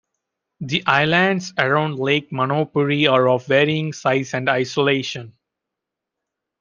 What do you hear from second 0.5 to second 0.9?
The